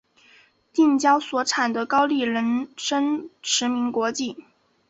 [0.73, 4.35] 近郊所产的高丽人参驰名国际。